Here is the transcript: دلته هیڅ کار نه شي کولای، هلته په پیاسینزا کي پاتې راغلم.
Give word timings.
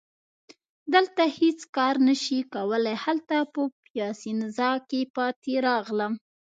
دلته 0.93 1.23
هیڅ 1.39 1.59
کار 1.75 1.95
نه 2.07 2.15
شي 2.23 2.39
کولای، 2.53 2.95
هلته 3.05 3.35
په 3.53 3.61
پیاسینزا 3.85 4.71
کي 4.89 5.01
پاتې 5.15 5.53
راغلم. 5.67 6.13